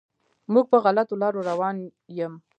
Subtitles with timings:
[0.53, 1.75] موږ په غلطو لارو روان
[2.17, 2.33] یم.